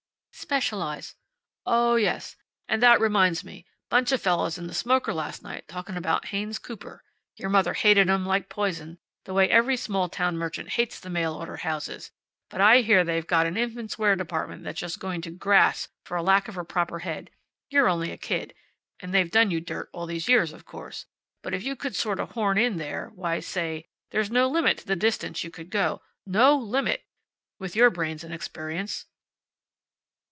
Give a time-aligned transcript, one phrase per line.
[0.33, 1.15] "Specialize."
[1.65, 2.35] "Oh, yes.
[2.67, 3.65] And that reminds me.
[3.89, 7.03] Bunch of fellows in the smoker last night talking about Haynes Cooper.
[7.37, 11.35] Your mother hated 'em like poison, the way every small town merchant hates the mail
[11.35, 12.11] order houses.
[12.49, 16.19] But I hear they've got an infants' wear department that's just going to grass for
[16.21, 17.29] lack of a proper head.
[17.69, 18.53] You're only a kid.
[18.99, 21.05] And they have done you dirt all these years, of course.
[21.43, 24.87] But if you could sort of horn in there why, say, there's no limit to
[24.87, 26.01] the distance you could go.
[26.25, 27.05] No limit!
[27.59, 29.05] With your brains and experience."